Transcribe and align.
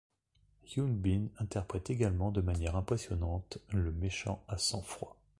Hyun 0.65 0.95
Bin 1.03 1.27
interprète 1.37 1.91
également 1.91 2.31
de 2.31 2.41
manière 2.41 2.75
impressionnante 2.75 3.59
le 3.69 3.91
méchant 3.91 4.43
à 4.47 4.57
sang-froid. 4.57 5.15